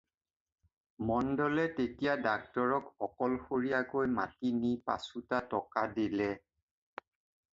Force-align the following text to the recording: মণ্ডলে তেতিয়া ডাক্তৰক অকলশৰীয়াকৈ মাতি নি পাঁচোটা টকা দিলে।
মণ্ডলে 1.09 1.65
তেতিয়া 1.81 2.13
ডাক্তৰক 2.27 2.87
অকলশৰীয়াকৈ 3.09 4.09
মাতি 4.15 4.53
নি 4.63 4.71
পাঁচোটা 4.87 5.43
টকা 5.55 5.85
দিলে। 5.99 6.31